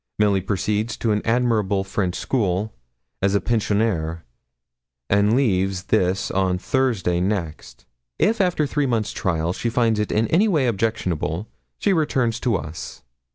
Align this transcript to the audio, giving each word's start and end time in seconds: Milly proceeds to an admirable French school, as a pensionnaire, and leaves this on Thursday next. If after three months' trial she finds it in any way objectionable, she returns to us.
Milly 0.17 0.41
proceeds 0.41 0.97
to 0.97 1.11
an 1.11 1.21
admirable 1.25 1.83
French 1.83 2.15
school, 2.15 2.73
as 3.21 3.35
a 3.35 3.39
pensionnaire, 3.39 4.23
and 5.11 5.35
leaves 5.35 5.83
this 5.83 6.31
on 6.31 6.57
Thursday 6.57 7.19
next. 7.21 7.85
If 8.17 8.41
after 8.41 8.65
three 8.65 8.87
months' 8.87 9.11
trial 9.11 9.53
she 9.53 9.69
finds 9.69 9.99
it 9.99 10.11
in 10.11 10.25
any 10.29 10.47
way 10.47 10.65
objectionable, 10.65 11.49
she 11.77 11.93
returns 11.93 12.39
to 12.39 12.55
us. 12.55 13.03